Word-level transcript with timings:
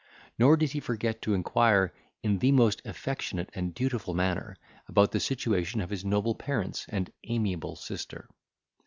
Nor 0.39 0.57
did 0.57 0.71
he 0.71 0.79
forget 0.79 1.21
to 1.21 1.35
inquire, 1.35 1.93
in 2.23 2.39
the 2.39 2.51
most 2.51 2.81
affectionate 2.85 3.51
and 3.53 3.71
dutiful 3.71 4.15
manner, 4.15 4.55
about 4.87 5.11
the 5.11 5.19
situation 5.19 5.79
of 5.79 5.91
his 5.91 6.03
noble 6.03 6.33
parents 6.33 6.87
and 6.89 7.11
amiable 7.25 7.75
sister. 7.75 8.27